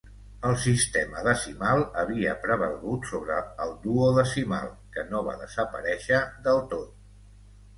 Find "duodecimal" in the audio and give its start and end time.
3.85-4.73